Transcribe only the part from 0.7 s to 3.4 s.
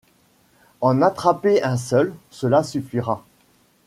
En attraper un seul: cela suffira.